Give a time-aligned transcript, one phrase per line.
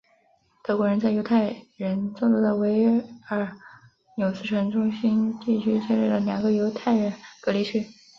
[0.63, 2.87] 德国人在犹太人众多的维
[3.29, 3.47] 尔
[4.17, 7.85] 纽斯旧城中心地区建立了两个犹太人隔离区。